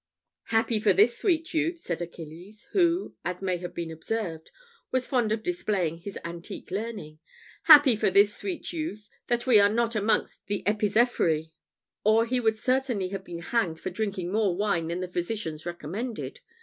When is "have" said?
3.59-3.75, 13.09-13.23